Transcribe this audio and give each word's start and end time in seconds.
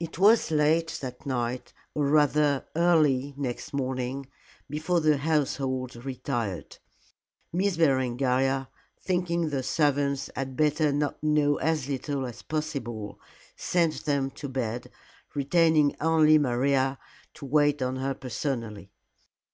It 0.00 0.18
was 0.18 0.50
late 0.50 0.96
that 1.02 1.26
night 1.26 1.74
or 1.92 2.06
rather 2.06 2.64
early 2.74 3.34
next 3.36 3.74
morning 3.74 4.28
before 4.70 5.02
the 5.02 5.18
household 5.18 5.94
retired. 5.94 6.78
Miss 7.52 7.76
Berengaria, 7.76 8.68
thinking 8.98 9.50
the 9.50 9.62
servants 9.62 10.30
had 10.34 10.56
better 10.56 10.90
know 11.20 11.56
as 11.56 11.86
little 11.86 12.24
as 12.24 12.40
possible, 12.40 13.20
sent 13.54 14.06
them 14.06 14.30
to 14.30 14.48
bed, 14.48 14.90
retaining 15.34 15.96
only 16.00 16.38
Maria 16.38 16.98
to 17.34 17.44
wait 17.44 17.82
on 17.82 17.96
her 17.96 18.14
personally. 18.14 18.90